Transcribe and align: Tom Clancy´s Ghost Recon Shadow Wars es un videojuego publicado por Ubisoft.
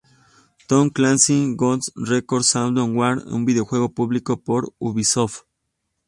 Tom 0.67 0.89
Clancy´s 0.89 1.55
Ghost 1.55 1.91
Recon 1.95 2.41
Shadow 2.41 2.85
Wars 2.87 3.21
es 3.23 3.31
un 3.31 3.45
videojuego 3.45 3.89
publicado 3.91 4.37
por 4.41 4.73
Ubisoft. 4.79 5.43